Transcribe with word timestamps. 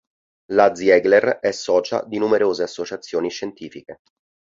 La 0.53 0.73
Ziegler 0.73 1.37
è 1.39 1.51
socia 1.51 2.03
di 2.07 2.17
numerose 2.17 2.63
associazioni 2.63 3.29
scientifiche. 3.29 3.99